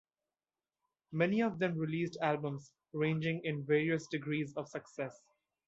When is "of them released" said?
1.43-2.17